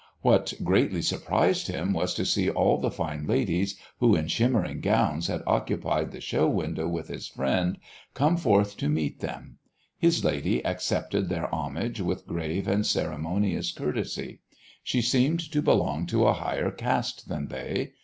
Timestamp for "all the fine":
2.49-3.27